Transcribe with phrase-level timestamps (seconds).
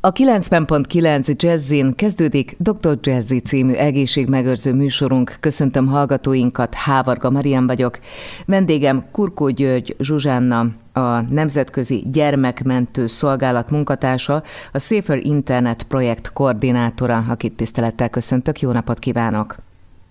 [0.00, 2.98] A 90.9 Jazzin kezdődik Dr.
[3.00, 5.36] Jazzy című egészségmegőrző műsorunk.
[5.40, 7.98] Köszöntöm hallgatóinkat, Hávarga Marian vagyok.
[8.46, 14.42] Vendégem Kurkó György Zsuzsánna, a Nemzetközi Gyermekmentő Szolgálat munkatársa,
[14.72, 18.60] a Safer Internet projekt koordinátora, akit tisztelettel köszöntök.
[18.60, 19.56] Jó napot kívánok!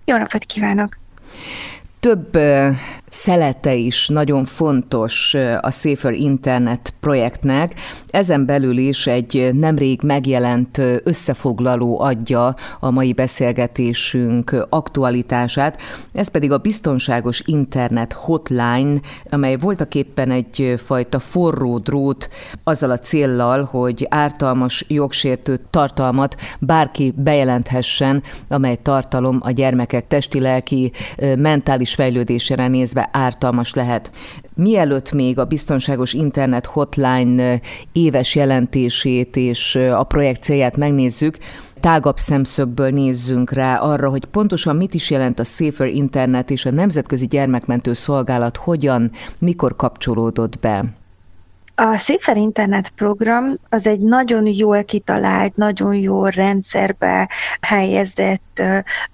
[0.06, 0.98] Jó napot kívánok!
[2.00, 2.38] Több
[3.10, 7.74] szelete is nagyon fontos a Safer Internet projektnek.
[8.08, 15.82] Ezen belül is egy nemrég megjelent összefoglaló adja a mai beszélgetésünk aktualitását,
[16.14, 22.30] ez pedig a Biztonságos Internet Hotline, amely voltak éppen egyfajta forró drót
[22.64, 30.92] azzal a céllal, hogy ártalmas jogsértő tartalmat bárki bejelenthessen, amely tartalom a gyermekek testi-lelki
[31.38, 34.12] mentális fejlődésére nézve ártalmas lehet.
[34.56, 37.60] Mielőtt még a Biztonságos Internet Hotline
[37.92, 41.38] éves jelentését és a projekt célját megnézzük,
[41.80, 46.72] tágabb szemszögből nézzünk rá arra, hogy pontosan mit is jelent a Safer Internet és a
[46.72, 50.86] Nemzetközi Gyermekmentő Szolgálat hogyan, mikor kapcsolódott be.
[51.80, 57.30] A Safer Internet program az egy nagyon jól kitalált, nagyon jól rendszerbe
[57.62, 58.62] helyezett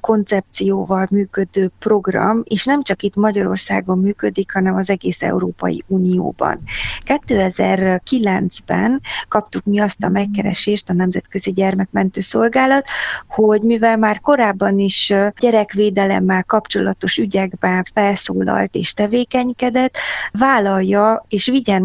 [0.02, 6.60] koncepcióval működő program, és nem csak itt Magyarországon működik, hanem az egész Európai Unióban.
[7.06, 12.86] 2009-ben kaptuk mi azt a megkeresést a Nemzetközi Gyermekmentő Szolgálat,
[13.28, 19.98] hogy mivel már korábban is gyerekvédelemmel kapcsolatos ügyekben felszólalt és tevékenykedett,
[20.32, 21.82] vállalja és vigyen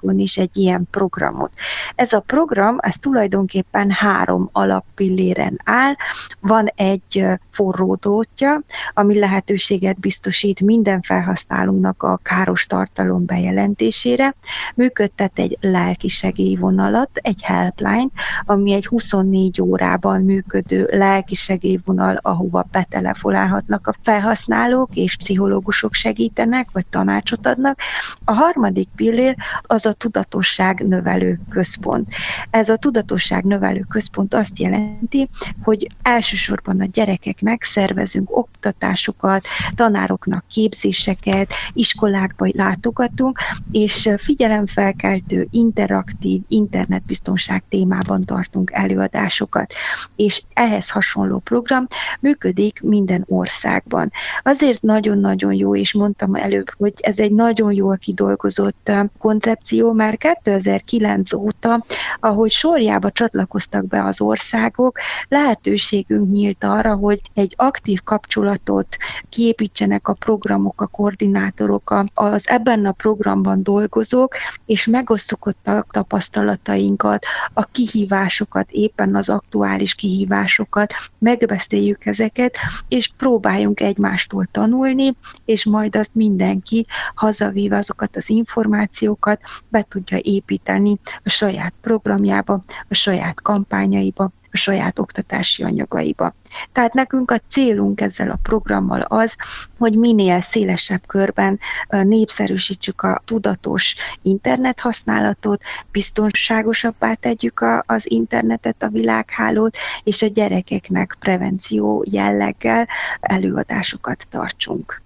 [0.00, 1.52] Magyarországon is egy ilyen programot.
[1.94, 5.94] Ez a program, ez tulajdonképpen három alappilléren áll.
[6.40, 8.60] Van egy forró drótja,
[8.94, 14.34] ami lehetőséget biztosít minden felhasználónak a káros tartalom bejelentésére.
[14.74, 18.08] Működtet egy lelki segélyvonalat, egy helpline,
[18.44, 26.86] ami egy 24 órában működő lelki segélyvonal, ahova betelefonálhatnak a felhasználók, és pszichológusok segítenek, vagy
[26.86, 27.78] tanácsot adnak.
[28.24, 32.08] A harmadik pillér az a tudatosság növelő központ.
[32.50, 35.28] Ez a tudatosság növelő központ azt jelenti,
[35.62, 39.44] hogy elsősorban a gyerekeknek szervezünk oktatásokat,
[39.74, 43.38] tanároknak képzéseket, iskolákba látogatunk,
[43.72, 49.72] és figyelemfelkeltő, interaktív internetbiztonság témában tartunk előadásokat.
[50.16, 51.86] És ehhez hasonló program
[52.20, 54.10] működik minden országban.
[54.42, 61.32] Azért nagyon-nagyon jó, és mondtam előbb, hogy ez egy nagyon jól kidolgozott koncepció, már 2009
[61.32, 61.84] óta,
[62.20, 68.96] ahogy sorjába csatlakoztak be az országok, lehetőségünk nyílt arra, hogy egy aktív kapcsolatot
[69.28, 74.34] kiépítsenek a programok, a koordinátorok, az ebben a programban dolgozók,
[74.66, 82.56] és megosztjuk a tapasztalatainkat, a kihívásokat, éppen az aktuális kihívásokat, megbeszéljük ezeket,
[82.88, 90.98] és próbáljunk egymástól tanulni, és majd azt mindenki hazavíve azokat az információkat be tudja építeni
[91.24, 96.34] a saját programjába, a saját kampányaiba, a saját oktatási anyagaiba.
[96.72, 99.36] Tehát nekünk a célunk ezzel a programmal az,
[99.78, 101.58] hogy minél szélesebb körben
[101.88, 105.62] népszerűsítsük a tudatos internet használatot,
[105.92, 112.88] biztonságosabbá tegyük a, az internetet, a világhálót, és a gyerekeknek prevenció jelleggel
[113.20, 115.02] előadásokat tartsunk.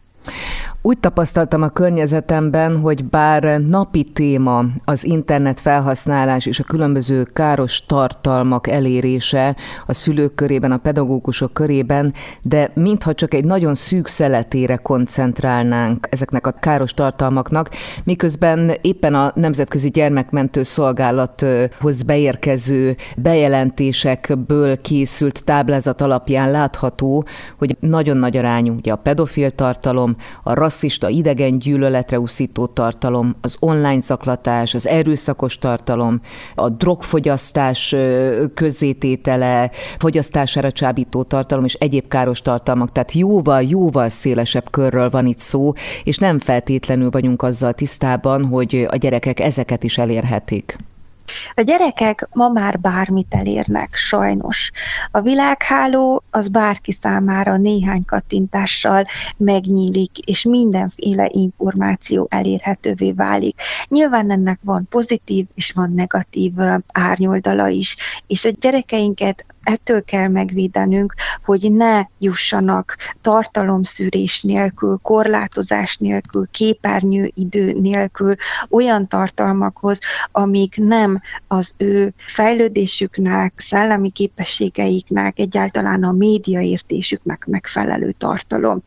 [0.84, 7.86] Úgy tapasztaltam a környezetemben, hogy bár napi téma az internet felhasználás és a különböző káros
[7.86, 9.56] tartalmak elérése
[9.86, 16.46] a szülők körében, a pedagógusok körében, de mintha csak egy nagyon szűk szeletére koncentrálnánk ezeknek
[16.46, 17.70] a káros tartalmaknak,
[18.04, 27.24] miközben éppen a Nemzetközi Gyermekmentő Szolgálathoz beérkező bejelentésekből készült táblázat alapján látható,
[27.58, 30.11] hogy nagyon nagy arányú ugye a pedofil tartalom,
[30.42, 36.20] a rasszista, idegen gyűlöletre uszító tartalom, az online zaklatás, az erőszakos tartalom,
[36.54, 37.94] a drogfogyasztás
[38.54, 42.92] közzététele, fogyasztására csábító tartalom és egyéb káros tartalmak.
[42.92, 45.72] Tehát jóval, jóval szélesebb körről van itt szó,
[46.04, 50.76] és nem feltétlenül vagyunk azzal tisztában, hogy a gyerekek ezeket is elérhetik.
[51.54, 54.70] A gyerekek ma már bármit elérnek, sajnos.
[55.10, 59.06] A világháló az bárki számára néhány kattintással
[59.36, 63.60] megnyílik, és mindenféle információ elérhetővé válik.
[63.88, 66.52] Nyilván ennek van pozitív és van negatív
[66.92, 67.96] árnyoldala is,
[68.26, 71.14] és a gyerekeinket ettől kell megvédenünk,
[71.44, 78.34] hogy ne jussanak tartalomszűrés nélkül, korlátozás nélkül, képernyő idő nélkül
[78.70, 79.98] olyan tartalmakhoz,
[80.32, 88.82] amik nem az ő fejlődésüknek, szellemi képességeiknek, egyáltalán a médiaértésüknek megfelelő tartalom.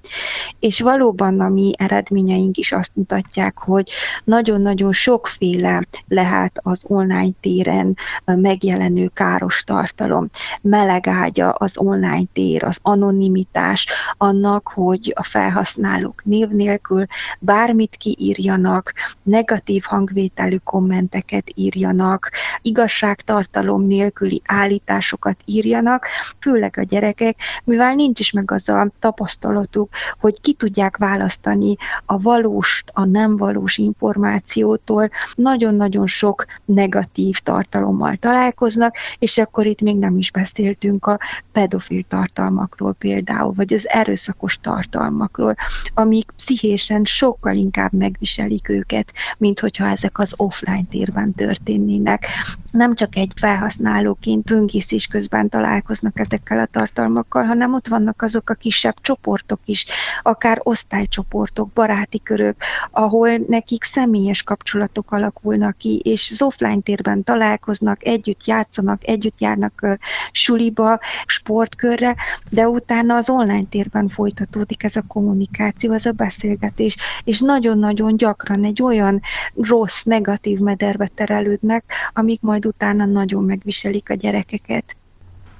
[0.59, 3.89] És valóban a mi eredményeink is azt mutatják, hogy
[4.23, 10.29] nagyon-nagyon sokféle lehet az online téren megjelenő káros tartalom.
[10.67, 17.05] Melegágya az online tér, az anonimitás annak, hogy a felhasználók név nélkül
[17.39, 22.31] bármit kiírjanak, negatív hangvételű kommenteket írjanak,
[22.61, 26.05] igazságtartalom nélküli állításokat írjanak,
[26.39, 29.89] főleg a gyerekek, mivel nincs is meg az a tapasztalatuk,
[30.19, 31.75] hogy ki tudják választani
[32.05, 39.97] a valós, a nem valós információtól, nagyon-nagyon sok negatív tartalommal találkoznak, és akkor itt még
[39.97, 41.19] nem is beszéltünk a
[41.51, 45.55] pedofil tartalmakról például, vagy az erőszakos tartalmakról,
[45.93, 52.27] amik pszichésen sokkal inkább megviselik őket, mint hogyha ezek az offline térben történnének.
[52.71, 58.53] Nem csak egy felhasználóként böngészés közben találkoznak ezekkel a tartalmakkal, hanem ott vannak azok a
[58.53, 59.85] kisebb csoportok is,
[60.21, 68.05] akár osztálycsoportok, baráti körök, ahol nekik személyes kapcsolatok alakulnak ki, és az offline térben találkoznak,
[68.05, 69.97] együtt játszanak, együtt járnak
[70.45, 72.15] suliba, sportkörre,
[72.49, 78.63] de utána az online térben folytatódik ez a kommunikáció, ez a beszélgetés, és nagyon-nagyon gyakran
[78.63, 79.21] egy olyan
[79.55, 81.83] rossz, negatív mederbe terelődnek,
[82.13, 84.95] amik majd utána nagyon megviselik a gyerekeket.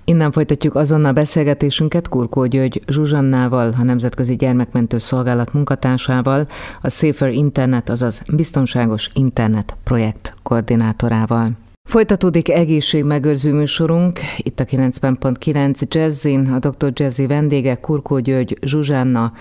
[0.08, 6.48] Innen folytatjuk azonnal beszélgetésünket Kurkó György Zsuzsannával, a Nemzetközi Gyermekmentő Szolgálat munkatársával,
[6.82, 11.65] a Safer Internet, azaz Biztonságos Internet projekt koordinátorával.
[11.86, 16.92] Folytatódik egészségmegőrző műsorunk, itt a 90.9 Jazzin, a Dr.
[16.94, 19.32] Jazzy vendége Kurkó György Zsuzsanna,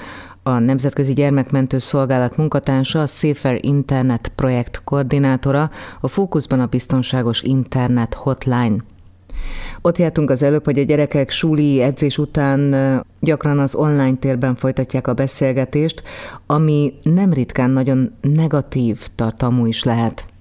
[0.43, 5.71] a Nemzetközi Gyermekmentő Szolgálat munkatársa, a Safer Internet projekt koordinátora,
[6.01, 8.77] a fókuszban a biztonságos internet hotline.
[9.83, 12.75] Ott jártunk az előbb, hogy a gyerekek súli edzés után
[13.21, 16.03] gyakran az online térben folytatják a beszélgetést,
[16.47, 20.33] ami nem ritkán nagyon negatív tartalmú is lehet.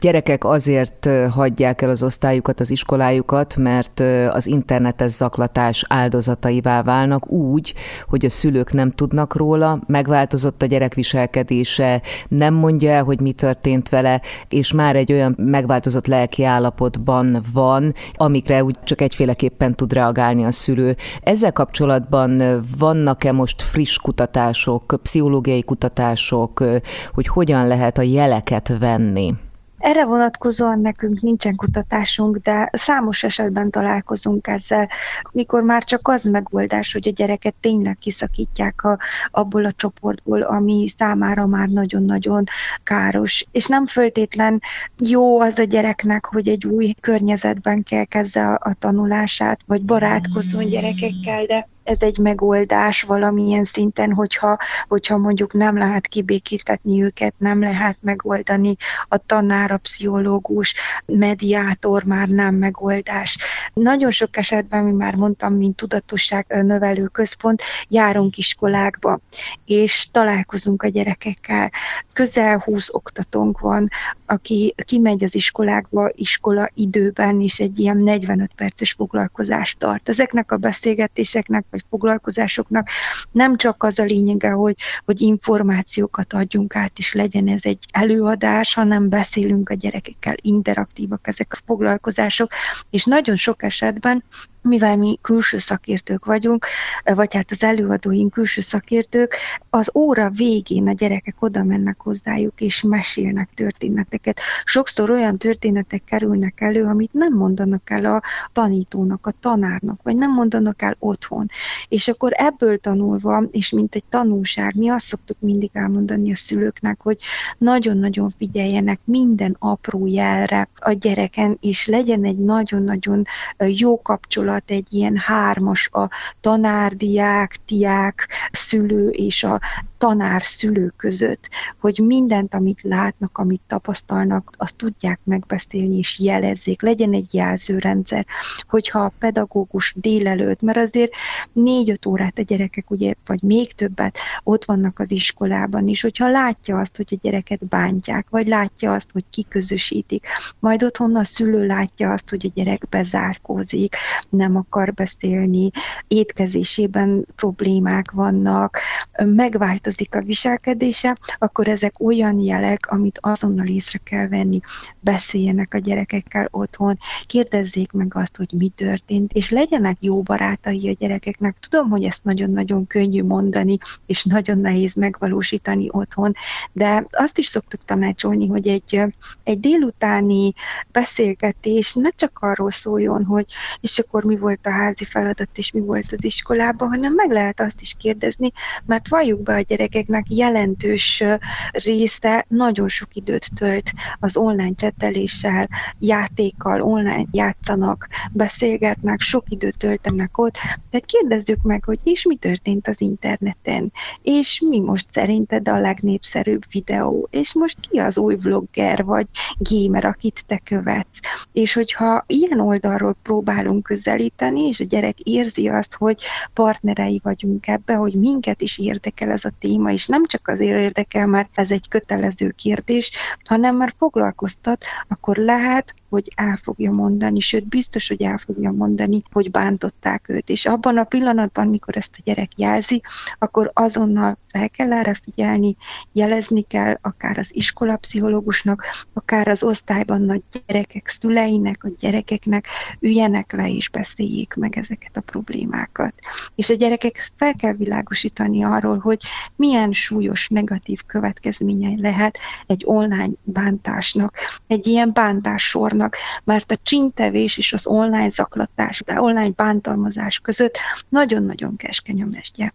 [0.00, 7.74] Gyerekek azért hagyják el az osztályukat, az iskolájukat, mert az internetes zaklatás áldozataivá válnak úgy,
[8.08, 13.32] hogy a szülők nem tudnak róla, megváltozott a gyerek viselkedése, nem mondja el, hogy mi
[13.32, 19.92] történt vele, és már egy olyan megváltozott lelki állapotban van, amikre úgy csak egyféleképpen tud
[19.92, 20.96] reagálni a szülő.
[21.22, 26.64] Ezzel kapcsolatban vannak-e most friss kutatások, pszichológiai kutatások,
[27.12, 29.34] hogy hogyan lehet a jeleket venni?
[29.80, 34.88] Erre vonatkozóan nekünk nincsen kutatásunk, de számos esetben találkozunk ezzel,
[35.32, 38.98] mikor már csak az megoldás, hogy a gyereket tényleg kiszakítják a,
[39.30, 42.44] abból a csoportból, ami számára már nagyon-nagyon
[42.82, 43.44] káros.
[43.52, 44.62] És nem föltétlen
[44.98, 50.68] jó az a gyereknek, hogy egy új környezetben kell kezdze a, a tanulását, vagy barátkozzon
[50.68, 54.56] gyerekekkel, de ez egy megoldás valamilyen szinten, hogyha,
[54.88, 58.76] hogyha mondjuk nem lehet kibékítetni őket, nem lehet megoldani
[59.08, 60.74] a tanár, a pszichológus,
[61.06, 63.38] mediátor már nem megoldás.
[63.72, 69.20] Nagyon sok esetben, mi már mondtam, mint tudatosság növelő központ, járunk iskolákba,
[69.64, 71.70] és találkozunk a gyerekekkel.
[72.12, 73.88] Közel 20 oktatónk van,
[74.30, 80.08] aki kimegy az iskolákba iskola időben, és egy ilyen 45 perces foglalkozást tart.
[80.08, 82.88] Ezeknek a beszélgetéseknek, vagy foglalkozásoknak
[83.30, 88.74] nem csak az a lényege, hogy, hogy információkat adjunk át, és legyen ez egy előadás,
[88.74, 92.50] hanem beszélünk a gyerekekkel, interaktívak ezek a foglalkozások,
[92.90, 94.24] és nagyon sok esetben
[94.62, 96.66] mivel mi külső szakértők vagyunk,
[97.04, 99.36] vagy hát az előadóink külső szakértők,
[99.70, 104.40] az óra végén a gyerekek oda mennek hozzájuk, és mesélnek történeteket.
[104.64, 110.32] Sokszor olyan történetek kerülnek elő, amit nem mondanak el a tanítónak, a tanárnak, vagy nem
[110.32, 111.46] mondanak el otthon.
[111.88, 117.00] És akkor ebből tanulva, és mint egy tanulság, mi azt szoktuk mindig elmondani a szülőknek,
[117.02, 117.16] hogy
[117.58, 123.24] nagyon-nagyon figyeljenek minden apró jelre a gyereken, és legyen egy nagyon-nagyon
[123.58, 126.08] jó kapcsolat kapcsolat egy ilyen hármas a
[126.40, 129.60] tanár, diák, tiák, szülő és a
[130.00, 131.48] tanár-szülő között,
[131.80, 138.26] hogy mindent, amit látnak, amit tapasztalnak, azt tudják megbeszélni és jelezzék, legyen egy jelzőrendszer,
[138.68, 141.12] hogyha a pedagógus délelőtt, mert azért
[141.52, 146.78] négy-öt órát a gyerekek, ugye, vagy még többet ott vannak az iskolában is, hogyha látja
[146.78, 150.26] azt, hogy a gyereket bántják, vagy látja azt, hogy kiközösítik,
[150.58, 153.96] majd otthon a szülő látja azt, hogy a gyerek bezárkózik,
[154.28, 155.70] nem akar beszélni,
[156.08, 158.78] étkezésében problémák vannak,
[159.24, 164.60] megváltozik a viselkedése, akkor ezek olyan jelek, amit azonnal észre kell venni,
[165.00, 170.96] beszéljenek a gyerekekkel otthon, kérdezzék meg azt, hogy mi történt, és legyenek jó barátai a
[170.98, 171.56] gyerekeknek.
[171.58, 176.34] Tudom, hogy ezt nagyon-nagyon könnyű mondani, és nagyon nehéz megvalósítani otthon,
[176.72, 179.02] de azt is szoktuk tanácsolni, hogy egy,
[179.44, 180.52] egy délutáni
[180.92, 183.46] beszélgetés ne csak arról szóljon, hogy
[183.80, 187.60] és akkor mi volt a házi feladat, és mi volt az iskolában, hanem meg lehet
[187.60, 188.52] azt is kérdezni,
[188.86, 191.22] mert valljuk be a gyerekeknek jelentős
[191.70, 195.68] része nagyon sok időt tölt az online cseteléssel,
[195.98, 200.54] játékkal, online játszanak, beszélgetnek, sok időt töltenek ott,
[200.90, 206.62] tehát kérdezzük meg, hogy és mi történt az interneten, és mi most szerinted a legnépszerűbb
[206.70, 209.26] videó, és most ki az új vlogger vagy
[209.58, 211.20] gamer, akit te követsz.
[211.52, 216.22] És hogyha ilyen oldalról próbálunk közelíteni, és a gyerek érzi azt, hogy
[216.54, 221.26] partnerei vagyunk ebbe, hogy minket is érdekel ez a téma, és nem csak azért érdekel,
[221.26, 223.10] mert ez egy kötelező kérdés,
[223.44, 229.22] hanem már foglalkoztat, akkor lehet, hogy el fogja mondani, sőt biztos, hogy el fogja mondani,
[229.32, 230.48] hogy bántották őt.
[230.48, 233.02] És abban a pillanatban, mikor ezt a gyerek jelzi,
[233.38, 235.76] akkor azonnal fel kell erre figyelni,
[236.12, 242.66] jelezni kell akár az iskolapszichológusnak, akár az osztályban nagy gyerekek szüleinek, a gyerekeknek,
[243.00, 246.14] üljenek le és beszéljék meg ezeket a problémákat.
[246.54, 249.20] És a gyerekek fel kell világosítani arról, hogy
[249.56, 254.36] milyen súlyos negatív következményei lehet egy online bántásnak,
[254.66, 260.78] egy ilyen bántássornak, vannak, mert a csintevés és az online zaklatás, de online bántalmazás között
[261.08, 262.72] nagyon-nagyon keskeny a mesdje.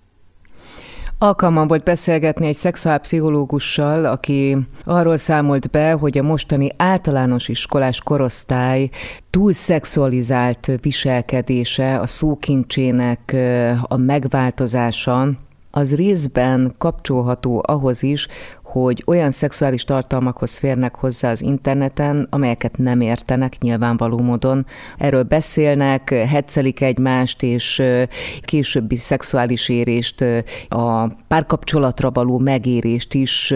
[1.18, 8.90] Alkalmam volt beszélgetni egy szexuálpszichológussal, aki arról számolt be, hogy a mostani általános iskolás korosztály
[9.30, 13.36] túl szexualizált viselkedése, a szókincsének
[13.82, 15.30] a megváltozása,
[15.72, 18.28] az részben kapcsolható ahhoz is,
[18.82, 24.66] hogy olyan szexuális tartalmakhoz férnek hozzá az interneten, amelyeket nem értenek nyilvánvaló módon.
[24.98, 27.84] Erről beszélnek, hetszelik egymást, és
[28.42, 30.26] későbbi szexuális érést,
[30.70, 33.54] a párkapcsolatra való megérést is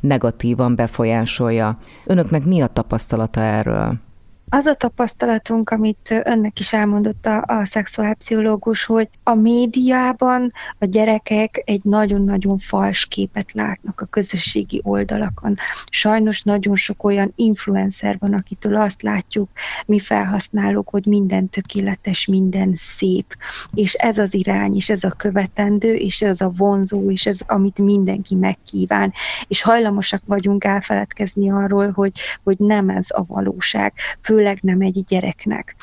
[0.00, 1.78] negatívan befolyásolja.
[2.04, 4.05] Önöknek mi a tapasztalata erről?
[4.48, 11.62] Az a tapasztalatunk, amit önnek is elmondott a, a szexuálpszichológus, hogy a médiában a gyerekek
[11.64, 15.56] egy nagyon-nagyon fals képet látnak a közösségi oldalakon.
[15.90, 19.48] Sajnos nagyon sok olyan influencer van, akitől azt látjuk,
[19.86, 23.36] mi felhasználók, hogy minden tökéletes, minden szép.
[23.74, 27.78] És ez az irány, és ez a követendő, és ez a vonzó, és ez, amit
[27.78, 29.12] mindenki megkíván.
[29.48, 32.12] És hajlamosak vagyunk elfeledkezni arról, hogy,
[32.42, 33.92] hogy nem ez a valóság.
[34.22, 35.76] Fő főleg nem egy gyereknek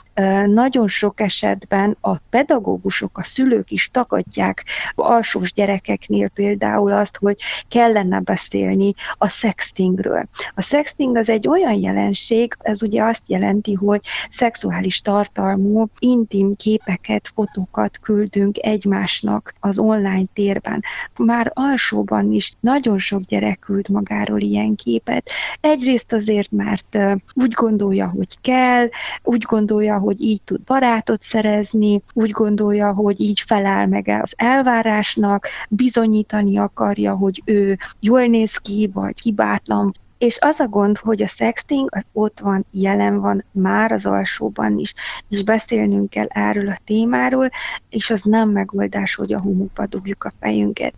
[0.46, 4.64] nagyon sok esetben a pedagógusok, a szülők is tagadják
[4.96, 10.28] alsós gyerekeknél például azt, hogy kellene beszélni a sextingről.
[10.56, 17.32] A sexting az egy olyan jelenség, ez ugye azt jelenti, hogy szexuális tartalmú, intim képeket,
[17.36, 20.84] fotókat küldünk egymásnak az online térben.
[21.18, 25.30] Már alsóban is nagyon sok gyerek küld magáról ilyen képet.
[25.62, 26.98] Egyrészt azért, mert
[27.34, 28.88] úgy gondolja, hogy kell,
[29.24, 35.48] úgy gondolja, hogy így tud barátot szerezni, úgy gondolja, hogy így felel meg az elvárásnak,
[35.70, 41.28] bizonyítani akarja, hogy ő jól néz ki, vagy hibátlan, és az a gond, hogy a
[41.28, 44.94] sexting az ott van, jelen van már az alsóban is,
[45.30, 47.50] és beszélnünk kell erről a témáról,
[47.90, 50.94] és az nem megoldás, hogy a homokba dugjuk a fejünket.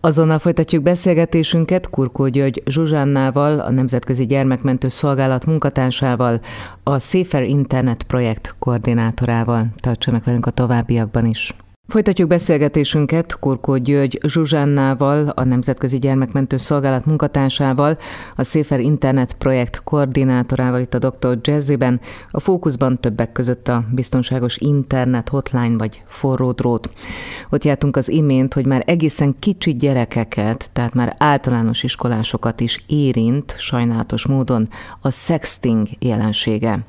[0.00, 6.40] Azonnal folytatjuk beszélgetésünket Kurkó György Zsuzsánnával, a Nemzetközi Gyermekmentő Szolgálat munkatársával,
[6.82, 9.66] a Safer Internet projekt koordinátorával.
[9.76, 11.54] Tartsanak velünk a továbbiakban is.
[11.88, 17.98] Folytatjuk beszélgetésünket Kurkó György Zsuzsánnával, a Nemzetközi Gyermekmentő Szolgálat munkatársával,
[18.36, 21.38] a Széfer Internet projekt koordinátorával itt a Dr.
[21.42, 22.00] Jazziben.
[22.30, 26.90] A fókuszban többek között a biztonságos internet hotline vagy forró drót.
[27.50, 33.54] Ott jártunk az imént, hogy már egészen kicsi gyerekeket, tehát már általános iskolásokat is érint
[33.58, 34.68] sajnálatos módon
[35.00, 36.84] a sexting jelensége.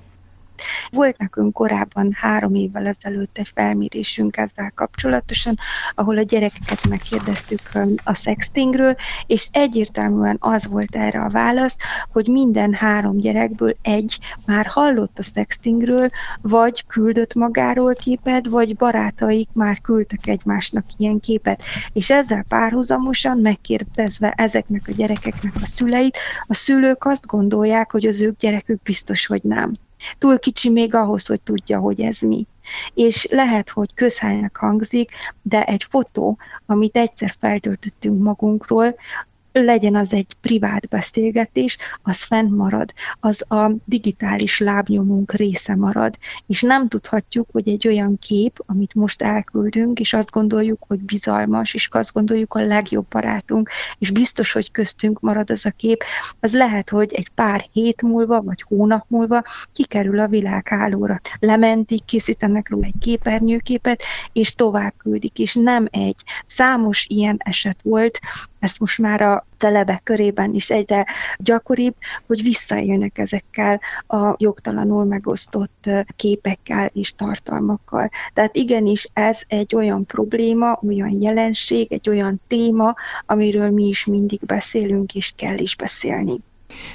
[0.92, 5.56] Volt nekünk korábban három évvel ezelőtt egy felmérésünk ezzel kapcsolatosan,
[5.96, 7.62] ahol a gyerekeket megkérdeztük
[8.04, 8.96] a sextingről,
[9.28, 11.78] és egyértelműen az volt erre a válasz,
[12.12, 16.10] hogy minden három gyerekből egy már hallott a sextingről,
[16.42, 21.64] vagy küldött magáról képet, vagy barátaik már küldtek egymásnak ilyen képet.
[21.94, 28.22] És ezzel párhuzamosan megkérdezve ezeknek a gyerekeknek a szüleit, a szülők azt gondolják, hogy az
[28.22, 29.74] ők gyerekük biztos, hogy nem.
[30.18, 32.48] Túl kicsi még ahhoz, hogy tudja, hogy ez mi.
[32.94, 38.96] És lehet, hogy közhelynek hangzik, de egy fotó, amit egyszer feltöltöttünk magunkról,
[39.64, 46.62] legyen az egy privát beszélgetés, az fent marad, az a digitális lábnyomunk része marad, és
[46.62, 51.88] nem tudhatjuk, hogy egy olyan kép, amit most elküldünk, és azt gondoljuk, hogy bizalmas, és
[51.92, 56.04] azt gondoljuk a legjobb barátunk, és biztos, hogy köztünk marad az a kép,
[56.40, 61.20] az lehet, hogy egy pár hét múlva, vagy hónap múlva kikerül a világhálóra.
[61.40, 66.24] Lementik, készítenek róla egy képernyőképet, és tovább küldik, és nem egy.
[66.48, 68.20] Számos ilyen eset volt,
[68.60, 71.06] ezt most már a celebek körében is egyre
[71.38, 71.96] gyakoribb,
[72.28, 78.10] hogy visszaélnek ezekkel a jogtalanul megosztott képekkel és tartalmakkal.
[78.34, 84.40] Tehát igenis ez egy olyan probléma, olyan jelenség, egy olyan téma, amiről mi is mindig
[84.46, 86.40] beszélünk, és kell is beszélni.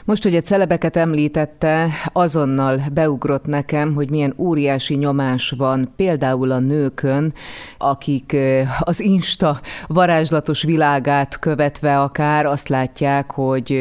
[0.05, 6.59] Most, hogy a celebeket említette, azonnal beugrott nekem, hogy milyen óriási nyomás van például a
[6.59, 7.33] nőkön,
[7.79, 8.37] akik
[8.81, 13.81] az Insta varázslatos világát követve akár azt látják, hogy,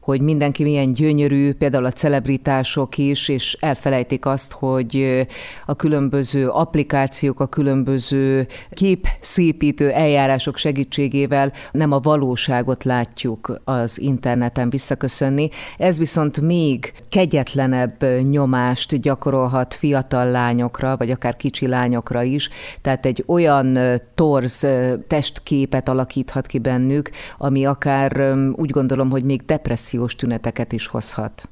[0.00, 5.26] hogy mindenki milyen gyönyörű, például a celebritások is, és elfelejtik azt, hogy
[5.66, 14.70] a különböző applikációk, a különböző képszépítő eljárások segítségével nem a valóságot látjuk az interneten.
[14.70, 15.50] Visszaköszönni, köszönni.
[15.78, 22.48] Ez viszont még kegyetlenebb nyomást gyakorolhat fiatal lányokra, vagy akár kicsi lányokra is.
[22.82, 23.78] Tehát egy olyan
[24.14, 24.66] torz
[25.06, 31.48] testképet alakíthat ki bennük, ami akár úgy gondolom, hogy még depressziós tüneteket is hozhat.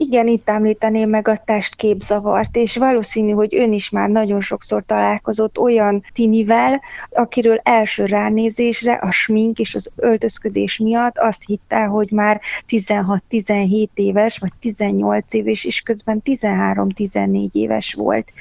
[0.00, 5.58] Igen, itt említeném meg a testképzavart, és valószínű, hogy ön is már nagyon sokszor találkozott
[5.58, 12.40] olyan tinivel, akiről első ránézésre a smink és az öltözködés miatt azt hitte, hogy már
[12.68, 18.32] 16-17 éves, vagy 18 éves, és közben 13-14 éves volt.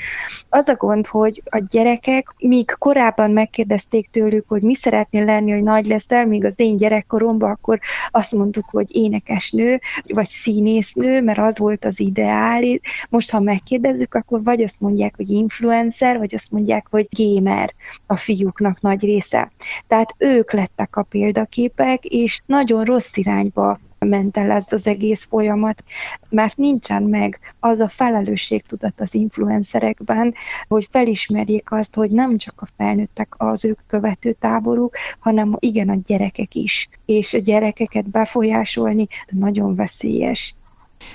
[0.49, 5.63] Az a gond, hogy a gyerekek, míg korábban megkérdezték tőlük, hogy mi szeretnél lenni, hogy
[5.63, 7.79] nagy leszel, míg az én gyerekkoromban, akkor
[8.11, 12.61] azt mondtuk, hogy énekesnő, vagy színésznő, mert az volt az ideál.
[13.09, 17.73] Most, ha megkérdezzük, akkor vagy azt mondják, hogy influencer, vagy azt mondják, hogy gamer
[18.05, 19.51] a fiúknak nagy része.
[19.87, 25.83] Tehát ők lettek a példaképek, és nagyon rossz irányba ment el ez az egész folyamat,
[26.29, 30.33] mert nincsen meg az a felelősségtudat az influencerekben,
[30.67, 35.95] hogy felismerjék azt, hogy nem csak a felnőttek az ők követő táboruk, hanem igen a
[36.05, 36.89] gyerekek is.
[37.05, 40.55] És a gyerekeket befolyásolni nagyon veszélyes.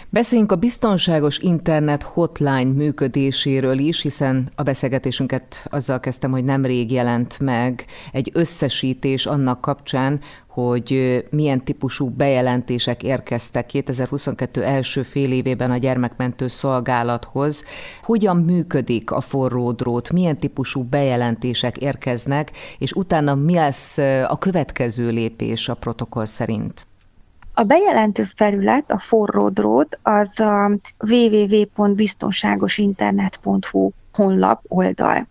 [0.08, 7.38] Beszéljünk a biztonságos internet hotline működéséről is, hiszen a beszélgetésünket azzal kezdtem, hogy nemrég jelent
[7.38, 15.76] meg egy összesítés annak kapcsán, hogy milyen típusú bejelentések érkeztek 2022 első fél évében a
[15.76, 17.64] gyermekmentő szolgálathoz.
[18.02, 25.08] Hogyan működik a forró drót, milyen típusú bejelentések érkeznek, és utána mi lesz a következő
[25.08, 26.86] lépés a protokoll szerint?
[27.54, 35.26] A bejelentő felület, a forró drót, az a www.biztonságosinternet.hu honlap oldal.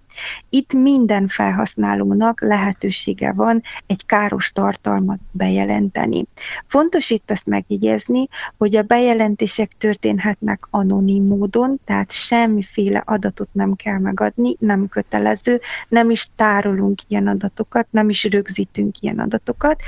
[0.50, 6.26] Itt minden felhasználónak lehetősége van egy káros tartalmat bejelenteni.
[6.68, 13.98] Fontos itt azt megjegyezni, hogy a bejelentések történhetnek anonim módon, tehát semmiféle adatot nem kell
[13.98, 19.82] megadni, nem kötelező, nem is tárolunk ilyen adatokat, nem is rögzítünk ilyen adatokat,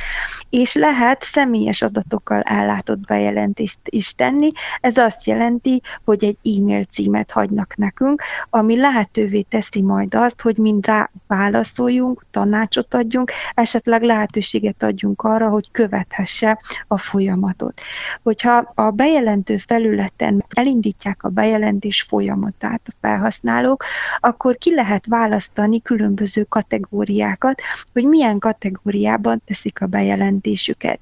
[0.50, 4.52] és lehet személyes adatokkal ellátott bejelentést is tenni.
[4.82, 10.57] Ez azt jelenti, hogy egy e-mail címet hagynak nekünk, ami lehetővé teszi majd azt, hogy
[10.57, 17.81] mind rá válaszoljunk, tanácsot adjunk, esetleg lehetőséget adjunk arra, hogy követhesse a folyamatot.
[18.23, 23.83] Hogyha a bejelentő felületen elindítják a bejelentés folyamatát a felhasználók,
[24.19, 27.62] akkor ki lehet választani különböző kategóriákat,
[27.93, 30.99] hogy milyen kategóriában teszik a bejelentésüket.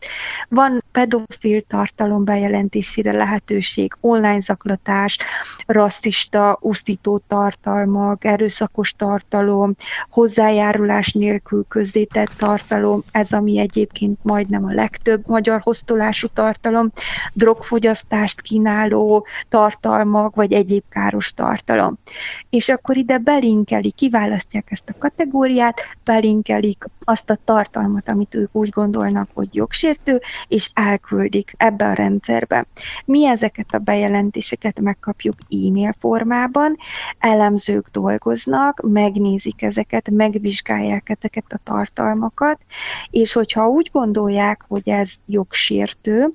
[0.49, 5.17] Van pedofil tartalom bejelentésére lehetőség, online zaklatás,
[5.65, 9.75] rasszista, usztító tartalmak, erőszakos tartalom,
[10.09, 16.91] hozzájárulás nélkül közzétett tartalom, ez ami egyébként majdnem a legtöbb magyar hoztolású tartalom,
[17.33, 21.97] drogfogyasztást kínáló tartalmak, vagy egyéb káros tartalom.
[22.49, 28.69] És akkor ide belinkelik, kiválasztják ezt a kategóriát, belinkelik azt a tartalmat, amit ők úgy
[28.69, 32.65] gondolnak, hogy jogsértő, és elküldik ebbe a rendszerbe.
[33.05, 36.77] Mi ezeket a bejelentéseket megkapjuk e-mail formában,
[37.19, 42.59] elemzők dolgoznak, megnézik ezeket, megvizsgálják ezeket a tartalmakat,
[43.09, 46.29] és hogyha úgy gondolják, hogy ez jogsértő,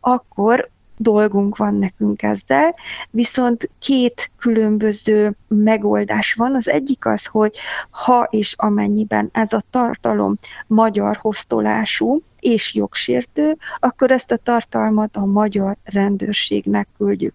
[0.00, 0.70] akkor
[1.02, 2.74] dolgunk van nekünk ezzel,
[3.10, 6.54] viszont két különböző megoldás van.
[6.54, 7.56] Az egyik az, hogy
[7.90, 15.24] ha és amennyiben ez a tartalom magyar hoztolású, és jogsértő, akkor ezt a tartalmat a
[15.24, 17.34] magyar rendőrségnek küldjük.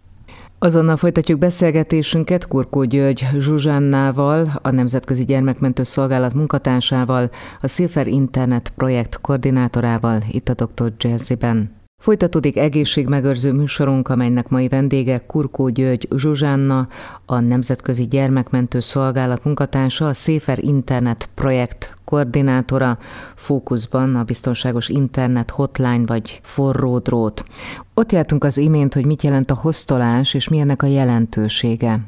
[0.59, 7.29] Azonnal folytatjuk beszélgetésünket Kurkó György Zsuzsannával, a Nemzetközi Gyermekmentő Szolgálat munkatársával,
[7.61, 10.93] a Szilfer Internet projekt koordinátorával itt a Dr.
[10.97, 11.76] Jazzy-ben.
[12.01, 16.87] Folytatódik egészségmegőrző műsorunk, amelynek mai vendége Kurkó György Zsuzsánna,
[17.25, 22.97] a Nemzetközi Gyermekmentő Szolgálat munkatársa, a Széfer Internet projekt koordinátora,
[23.35, 27.45] fókuszban a biztonságos internet hotline vagy forró drót.
[27.93, 31.99] Ott jártunk az imént, hogy mit jelent a hoztolás, és mi ennek a jelentősége.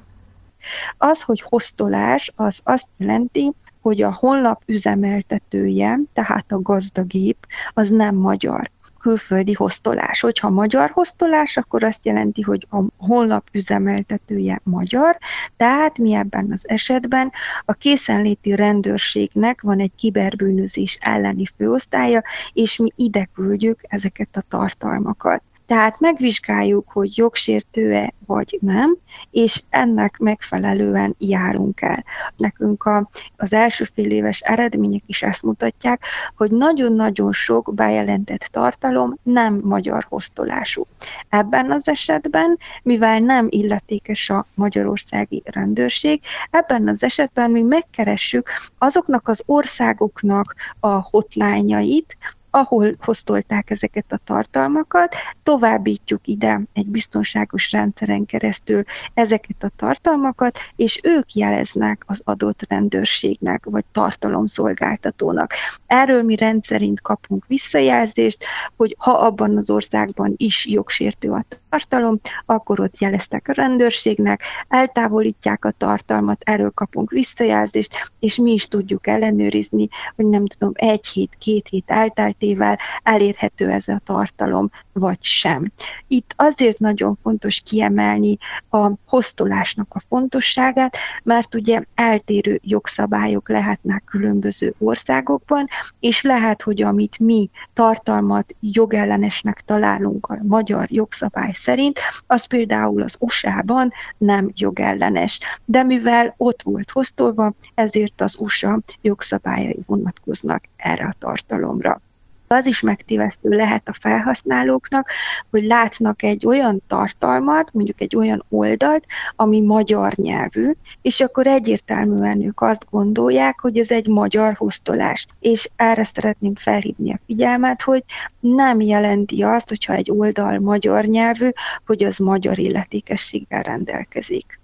[0.97, 7.37] Az, hogy hoztolás, az azt jelenti, hogy a honlap üzemeltetője, tehát a gazdagép,
[7.73, 10.19] az nem magyar külföldi hoztolás.
[10.19, 15.17] Hogyha magyar hoztolás, akkor azt jelenti, hogy a honlap üzemeltetője magyar,
[15.57, 17.31] tehát mi ebben az esetben
[17.65, 25.41] a készenléti rendőrségnek van egy kiberbűnözés elleni főosztálya, és mi ide küldjük ezeket a tartalmakat.
[25.69, 28.97] Tehát megvizsgáljuk, hogy jogsértő-e vagy nem,
[29.31, 32.03] és ennek megfelelően járunk el.
[32.37, 36.03] Nekünk a, az első fél éves eredmények is ezt mutatják,
[36.35, 40.85] hogy nagyon-nagyon sok bejelentett tartalom nem magyar hoztolású.
[41.29, 49.27] Ebben az esetben, mivel nem illetékes a magyarországi rendőrség, ebben az esetben mi megkeressük azoknak
[49.27, 52.17] az országoknak a hotline-jait,
[52.51, 58.83] ahol hoztolták ezeket a tartalmakat, továbbítjuk ide egy biztonságos rendszeren keresztül
[59.13, 65.53] ezeket a tartalmakat, és ők jeleznek az adott rendőrségnek, vagy tartalomszolgáltatónak.
[65.87, 68.43] Erről mi rendszerint kapunk visszajelzést,
[68.75, 75.65] hogy ha abban az országban is jogsértő a tartalom, akkor ott jeleztek a rendőrségnek, eltávolítják
[75.65, 81.35] a tartalmat, erről kapunk visszajelzést, és mi is tudjuk ellenőrizni, hogy nem tudom, egy hét,
[81.39, 81.91] két hét
[82.39, 85.71] elteltével elérhető ez a tartalom, vagy sem.
[86.07, 88.37] Itt azért nagyon fontos kiemelni
[88.69, 95.67] a hoztolásnak a fontosságát, mert ugye eltérő jogszabályok lehetnek különböző országokban,
[95.99, 103.17] és lehet, hogy amit mi tartalmat jogellenesnek találunk a magyar jogszabály szerint, az például az
[103.19, 105.39] USA-ban nem jogellenes.
[105.65, 112.01] De mivel ott volt hoztolva, ezért az USA jogszabályai vonatkoznak erre a tartalomra
[112.51, 115.09] az is megtévesztő lehet a felhasználóknak,
[115.49, 122.41] hogy látnak egy olyan tartalmat, mondjuk egy olyan oldalt, ami magyar nyelvű, és akkor egyértelműen
[122.41, 125.27] ők azt gondolják, hogy ez egy magyar hoztolás.
[125.39, 128.03] És erre szeretném felhívni a figyelmet, hogy
[128.39, 131.49] nem jelenti azt, hogyha egy oldal magyar nyelvű,
[131.85, 134.59] hogy az magyar illetékességgel rendelkezik.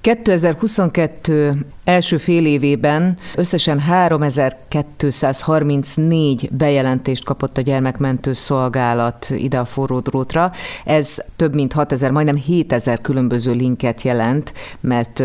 [0.00, 10.52] 2022 első fél évében összesen 3234 bejelentést kapott a gyermekmentő szolgálat ide a forró drótra.
[10.84, 15.22] Ez több mint 6000, majdnem 7000 különböző linket jelent, mert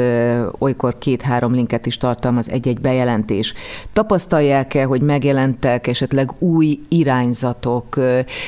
[0.59, 3.53] olykor két-három linket is tartalmaz egy-egy bejelentés.
[3.93, 7.99] Tapasztalják-e, hogy megjelentek esetleg új irányzatok?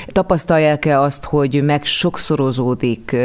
[0.07, 3.15] Tapasztalják-e azt, hogy meg sokszorozódik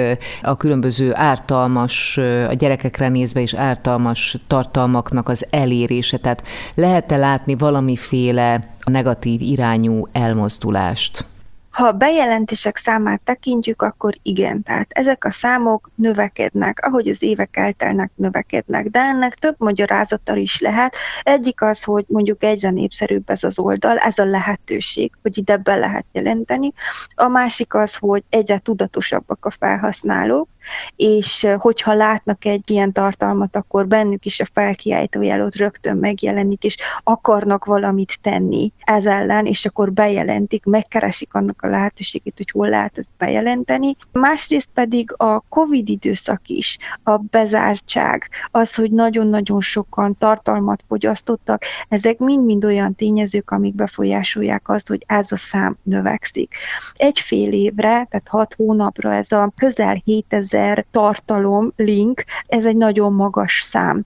[0.42, 6.16] a különböző ártalmas, a gyerekek gyerekekre nézve is ártalmas tartalmaknak az elérése.
[6.16, 6.42] Tehát
[6.74, 11.24] lehet-e látni valamiféle negatív irányú elmozdulást?
[11.70, 17.56] Ha a bejelentések számát tekintjük, akkor igen, tehát ezek a számok növekednek, ahogy az évek
[17.56, 20.96] eltelnek, növekednek, de ennek több magyarázata is lehet.
[21.22, 25.74] Egyik az, hogy mondjuk egyre népszerűbb ez az oldal, ez a lehetőség, hogy ide be
[25.74, 26.72] lehet jelenteni.
[27.14, 30.48] A másik az, hogy egyre tudatosabbak a felhasználók,
[30.96, 36.76] és hogyha látnak egy ilyen tartalmat, akkor bennük is a felkiáltó ott rögtön megjelenik, és
[37.02, 42.98] akarnak valamit tenni ez ellen, és akkor bejelentik, megkeresik annak a lehetőségét, hogy hol lehet
[42.98, 43.96] ezt bejelenteni.
[44.12, 52.18] Másrészt pedig a COVID időszak is, a bezártság, az, hogy nagyon-nagyon sokan tartalmat fogyasztottak, ezek
[52.18, 56.54] mind-mind olyan tényezők, amik befolyásolják azt, hogy ez a szám növekszik.
[56.94, 60.51] Egy fél évre, tehát hat hónapra ez a közel 7000
[60.90, 64.04] tartalom, link, ez egy nagyon magas szám.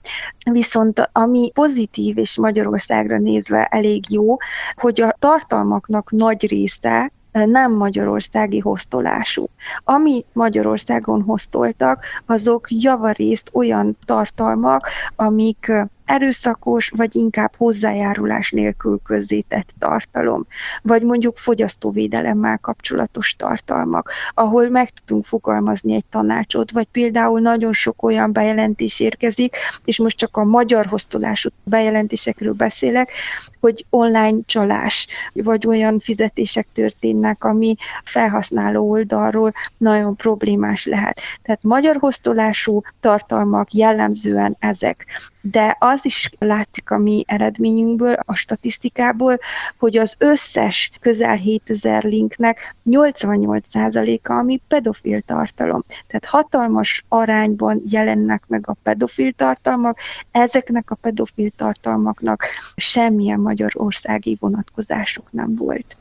[0.51, 4.37] Viszont ami pozitív és Magyarországra nézve elég jó,
[4.75, 9.49] hogy a tartalmaknak nagy része nem magyarországi hoztolású.
[9.85, 15.73] Ami Magyarországon hoztoltak, azok javarészt olyan tartalmak, amik
[16.07, 20.47] erőszakos, vagy inkább hozzájárulás nélkül közzétett tartalom,
[20.83, 28.03] vagy mondjuk fogyasztóvédelemmel kapcsolatos tartalmak, ahol meg tudunk fogalmazni egy tanácsot, vagy például nagyon sok
[28.03, 33.13] olyan bejelentés érkezik, és most csak a magyar hoztolású bejelentésekről beszélek,
[33.61, 41.21] hogy online csalás, vagy olyan fizetések történnek, ami felhasználó oldalról nagyon problémás lehet.
[41.43, 45.07] Tehát magyar hoztolású tartalmak jellemzően ezek
[45.51, 49.39] de az is látszik a mi eredményünkből, a statisztikából,
[49.79, 55.83] hogy az összes közel 7000 linknek 88%-a, ami pedofil tartalom.
[55.89, 59.99] Tehát hatalmas arányban jelennek meg a pedofil tartalmak,
[60.31, 62.45] ezeknek a pedofil tartalmaknak
[62.77, 65.97] semmilyen magyarországi vonatkozásuk nem volt.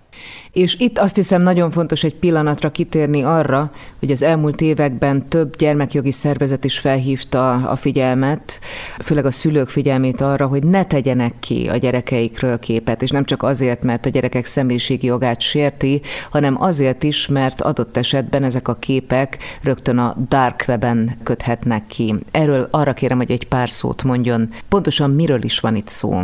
[0.51, 5.56] És itt azt hiszem nagyon fontos egy pillanatra kitérni arra, hogy az elmúlt években több
[5.56, 8.60] gyermekjogi szervezet is felhívta a figyelmet,
[8.99, 13.43] főleg a szülők figyelmét arra, hogy ne tegyenek ki a gyerekeikről képet, és nem csak
[13.43, 18.75] azért, mert a gyerekek személyiségi jogát sérti, hanem azért is, mert adott esetben ezek a
[18.75, 22.15] képek rögtön a dark weben köthetnek ki.
[22.32, 24.49] Erről arra kérem, hogy egy pár szót mondjon.
[24.69, 26.21] Pontosan miről is van itt szó?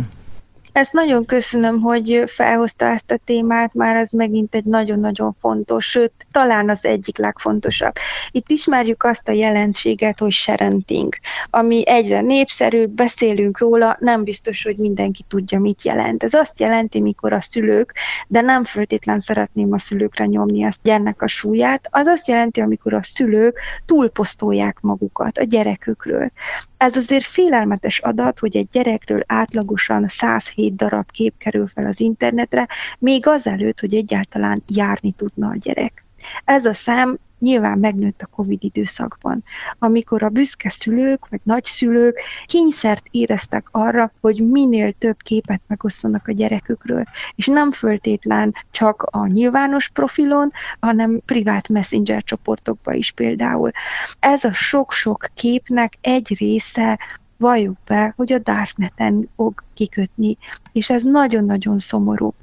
[0.73, 6.11] Ezt nagyon köszönöm, hogy felhozta ezt a témát, már ez megint egy nagyon-nagyon fontos, sőt,
[6.31, 7.93] talán az egyik legfontosabb.
[8.31, 11.13] Itt ismerjük azt a jelenséget, hogy sharenting,
[11.49, 16.23] ami egyre népszerűbb, beszélünk róla, nem biztos, hogy mindenki tudja, mit jelent.
[16.23, 17.93] Ez azt jelenti, mikor a szülők,
[18.27, 22.93] de nem föltétlen szeretném a szülőkre nyomni ezt gyernek a súlyát, az azt jelenti, amikor
[22.93, 26.31] a szülők túlposztolják magukat a gyerekükről.
[26.77, 32.67] Ez azért félelmetes adat, hogy egy gyerekről átlagosan 107 darab kép kerül fel az internetre,
[32.99, 36.05] még azelőtt, hogy egyáltalán járni tudna a gyerek.
[36.45, 39.43] Ez a szám nyilván megnőtt a COVID időszakban,
[39.79, 46.31] amikor a büszke szülők vagy nagyszülők kényszert éreztek arra, hogy minél több képet megosztanak a
[46.31, 47.03] gyerekükről,
[47.35, 53.71] és nem föltétlen csak a nyilvános profilon, hanem privát messenger csoportokba is például.
[54.19, 56.99] Ez a sok-sok képnek egy része
[57.41, 60.37] valljuk be, hogy a Darkneten fog kikötni,
[60.71, 62.33] és ez nagyon-nagyon szomorú.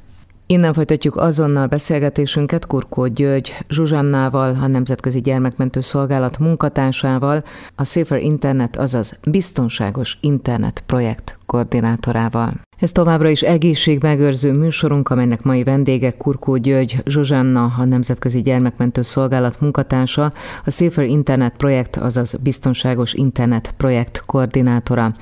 [0.50, 8.76] Innen folytatjuk azonnal beszélgetésünket Kurkó György Zsuzsannával, a Nemzetközi Gyermekmentő Szolgálat munkatársával, a Safer Internet,
[8.76, 12.67] azaz Biztonságos Internet projekt koordinátorával.
[12.78, 19.60] Ez továbbra is egészségmegőrző műsorunk, amelynek mai vendége Kurkó György Zsuzsanna, a Nemzetközi Gyermekmentő Szolgálat
[19.60, 20.32] munkatársa,
[20.64, 25.12] a Safer Internet projekt, azaz Biztonságos Internet projekt koordinátora.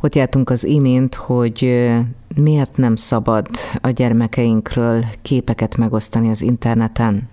[0.00, 1.90] Ott jártunk az imént, hogy
[2.34, 3.48] miért nem szabad
[3.80, 7.28] a gyermekeinkről képeket megosztani az interneten?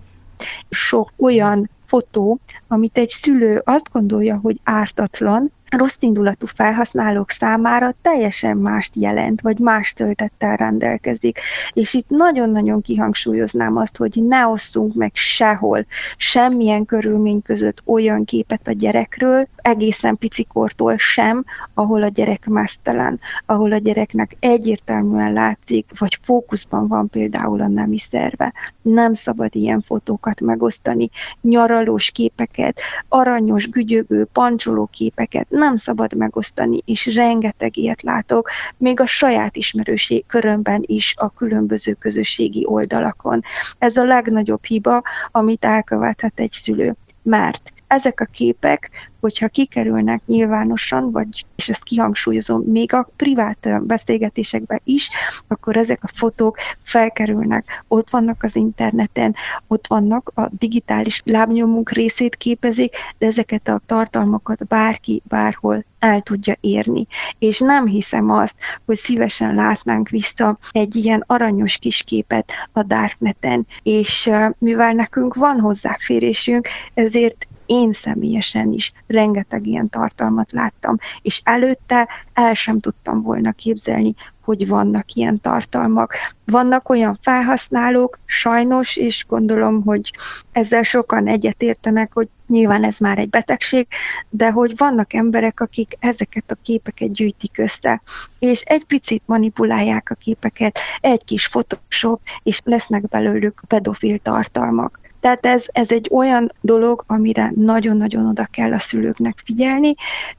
[0.70, 8.58] Sok olyan fotó, amit egy szülő azt gondolja, hogy ártatlan, rossz indulatú felhasználók számára teljesen
[8.58, 11.40] mást jelent, vagy más töltettel rendelkezik.
[11.74, 15.86] És itt nagyon-nagyon kihangsúlyoznám azt, hogy ne osszunk meg sehol,
[16.18, 23.72] semmilyen körülmény között olyan képet a gyerekről, egészen picikortól sem, ahol a gyerek mesztelen, ahol
[23.72, 28.54] a gyereknek egyértelműen látszik, vagy fókuszban van például a nemi szerve.
[28.82, 31.10] Nem szabad ilyen fotókat megosztani,
[31.42, 39.08] nyaralós képeket, aranyos, gügyögő, pancsoló képeket, nem szabad megosztani, és rengeteg ilyet látok, még a
[39.08, 43.42] saját ismerőség körömben is a különböző közösségi oldalakon.
[43.78, 45.02] Ez a legnagyobb hiba,
[45.32, 46.96] amit elkövethet egy szülő.
[47.22, 54.82] Mert ezek a képek hogyha kikerülnek nyilvánosan, vagy, és ezt kihangsúlyozom, még a privát beszélgetésekben
[54.84, 55.10] is,
[55.48, 59.36] akkor ezek a fotók felkerülnek, ott vannak az interneten,
[59.68, 66.58] ott vannak, a digitális lábnyomunk részét képezik, de ezeket a tartalmakat bárki, bárhol el tudja
[66.60, 67.08] érni.
[67.40, 68.56] És nem hiszem azt,
[68.86, 75.60] hogy szívesen látnánk vissza egy ilyen aranyos kis képet a Darkneten, és mivel nekünk van
[75.60, 83.52] hozzáférésünk, ezért én személyesen is rengeteg ilyen tartalmat láttam, és előtte el sem tudtam volna
[83.52, 84.16] képzelni,
[84.50, 86.14] hogy vannak ilyen tartalmak.
[86.46, 90.12] Vannak olyan felhasználók, sajnos, és gondolom, hogy
[90.52, 93.88] ezzel sokan egyetértenek, hogy nyilván ez már egy betegség,
[94.30, 98.02] de hogy vannak emberek, akik ezeket a képeket gyűjtik össze,
[98.40, 105.00] és egy picit manipulálják a képeket, egy kis Photoshop, és lesznek belőlük pedofil tartalmak.
[105.20, 109.96] Tehát ez, ez egy olyan dolog, amire nagyon-nagyon oda kell a szülőknek figyelni.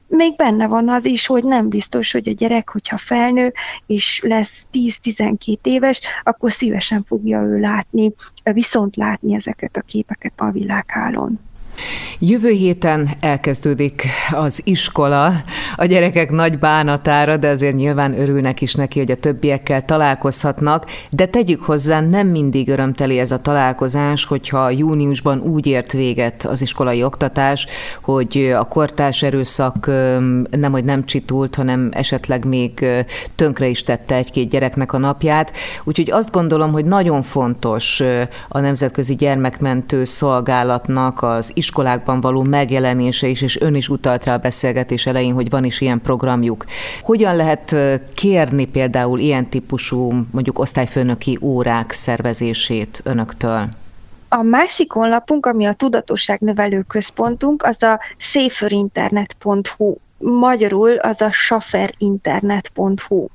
[0.07, 3.53] Még benne van az is, hogy nem biztos, hogy a gyerek, hogyha felnő
[3.85, 8.13] és lesz 10-12 éves, akkor szívesen fogja ő látni,
[8.43, 11.39] viszont látni ezeket a képeket a világhálón.
[12.19, 15.33] Jövő héten elkezdődik az iskola
[15.75, 21.25] a gyerekek nagy bánatára, de azért nyilván örülnek is neki, hogy a többiekkel találkozhatnak, de
[21.25, 27.03] tegyük hozzá, nem mindig örömteli ez a találkozás, hogyha júniusban úgy ért véget az iskolai
[27.03, 27.67] oktatás,
[28.01, 29.85] hogy a kortás erőszak
[30.49, 32.85] nem, hogy nem csitult, hanem esetleg még
[33.35, 35.51] tönkre is tette egy-két gyereknek a napját.
[35.83, 38.01] Úgyhogy azt gondolom, hogy nagyon fontos
[38.47, 44.37] a Nemzetközi Gyermekmentő Szolgálatnak az iskolákban való megjelenése is, és ön is utalt rá a
[44.37, 46.65] beszélgetés elején, hogy van is ilyen programjuk.
[47.01, 47.75] Hogyan lehet
[48.13, 53.67] kérni például ilyen típusú, mondjuk osztályfőnöki órák szervezését önöktől?
[54.29, 59.95] A másik honlapunk, ami a tudatosságnövelő központunk, az a saferinternet.hu.
[60.17, 63.27] Magyarul az a saferinternet.hu.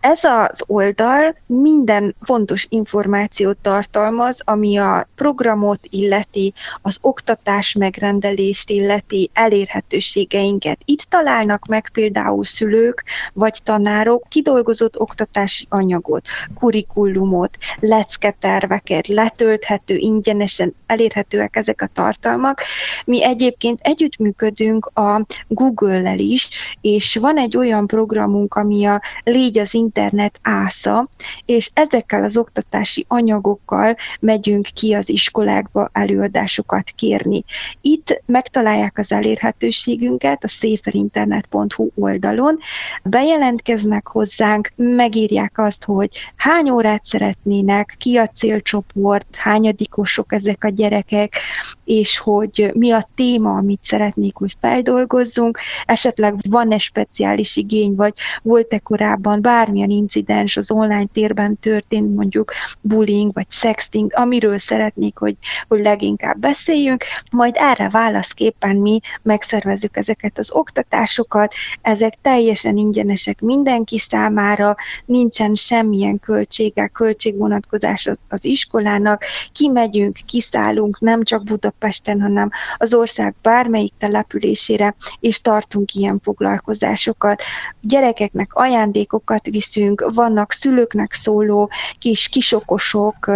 [0.00, 6.52] Ez az oldal minden fontos információt tartalmaz, ami a programot illeti,
[6.82, 10.78] az oktatás megrendelést illeti, elérhetőségeinket.
[10.84, 21.56] Itt találnak meg például szülők vagy tanárok kidolgozott oktatási anyagot, kurikulumot, lecketerveket, letölthető, ingyenesen elérhetőek
[21.56, 22.62] ezek a tartalmak.
[23.04, 26.48] Mi egyébként együttműködünk a Google-lel is,
[26.80, 31.08] és van egy olyan programunk, ami a Légy az internet ásza,
[31.44, 37.44] és ezekkel az oktatási anyagokkal megyünk ki az iskolákba előadásokat kérni.
[37.80, 42.58] Itt megtalálják az elérhetőségünket a széferinternet.hu oldalon,
[43.02, 51.38] bejelentkeznek hozzánk, megírják azt, hogy hány órát szeretnének, ki a célcsoport, hányadikosok ezek a gyerekek,
[51.86, 58.78] és hogy mi a téma, amit szeretnék, hogy feldolgozzunk, esetleg van-e speciális igény, vagy volt-e
[58.78, 65.36] korábban bármilyen incidens az online térben történt, mondjuk bullying vagy sexting, amiről szeretnék, hogy,
[65.68, 73.98] hogy leginkább beszéljünk, majd erre válaszképpen mi megszervezzük ezeket az oktatásokat, ezek teljesen ingyenesek mindenki
[73.98, 81.42] számára, nincsen semmilyen költsége, költségvonatkozás az, az iskolának, kimegyünk, kiszállunk, nem csak
[81.78, 87.42] Budapesten, hanem az ország bármelyik településére, és tartunk ilyen foglalkozásokat.
[87.80, 93.30] Gyerekeknek ajándékokat viszünk, vannak szülőknek szóló kis kisokosok,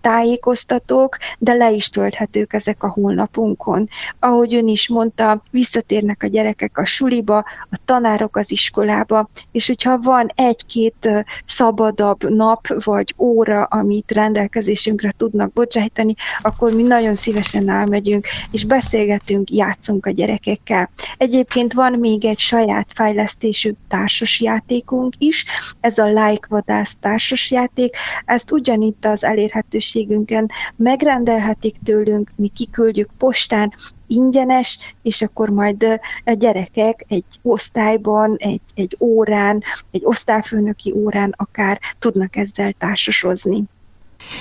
[0.00, 3.88] tájékoztatók, de le is tölthetők ezek a honlapunkon.
[4.18, 7.36] Ahogy ön is mondta, visszatérnek a gyerekek a suliba,
[7.70, 11.08] a tanárok az iskolába, és hogyha van egy-két
[11.44, 19.50] szabadabb nap vagy óra, amit rendelkezésünkre tudnak bocsájtani, akkor mi nagyon szívesen elmegyünk, és beszélgetünk,
[19.50, 20.90] játszunk a gyerekekkel.
[21.16, 25.44] Egyébként van még egy saját fejlesztésű társasjátékunk is,
[25.80, 33.72] ez a Like Vadász társasjáték, ezt ugyanitt az elérhetőségünken megrendelhetik tőlünk, mi kiküldjük postán,
[34.08, 41.80] ingyenes, és akkor majd a gyerekek egy osztályban, egy, egy órán, egy osztályfőnöki órán akár
[41.98, 43.64] tudnak ezzel társasozni.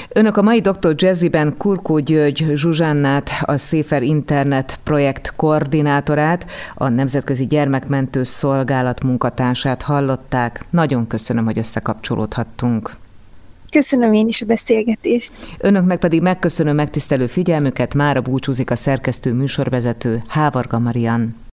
[0.10, 0.94] Önök a mai Dr.
[0.96, 10.66] Jazzyben Kurkó György Zsuzsannát, a Széfer Internet projekt koordinátorát, a Nemzetközi Gyermekmentő Szolgálat munkatársát hallották.
[10.70, 12.96] Nagyon köszönöm, hogy összekapcsolódhattunk.
[13.72, 15.34] Köszönöm én is a beszélgetést.
[15.58, 21.36] Önöknek pedig megköszönöm megtisztelő figyelmüket, mára búcsúzik a szerkesztő műsorvezető Hávarga Marian.